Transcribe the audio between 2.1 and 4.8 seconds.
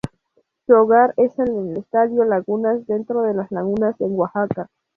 Lagunas, dentro de Lagunas en Oaxaca.